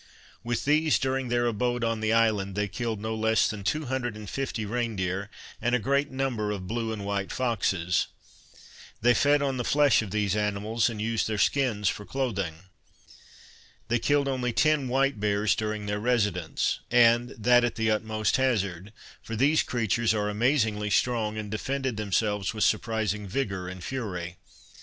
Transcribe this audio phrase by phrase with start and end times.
[0.43, 4.15] With these, during their abode on the island, they killed no less than two hundred
[4.15, 5.29] and fifty rein deer,
[5.61, 8.07] and a great number of blue and white foxes.
[9.01, 12.63] They fed on the flesh of the animals and used their skins for clothing.
[13.89, 18.93] They killed only ten white bears during their residence, and that at the utmost hazard,
[19.21, 24.37] for these creatures are amazingly strong, and defended themselves with surprising vigour and fury.